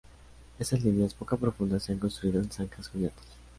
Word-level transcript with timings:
Estas 0.57 0.83
líneas, 0.83 1.13
poco 1.13 1.37
profundas, 1.37 1.83
se 1.83 1.91
han 1.91 1.99
construido 1.99 2.39
en 2.41 2.49
zanjas 2.49 2.89
cubiertas. 2.89 3.27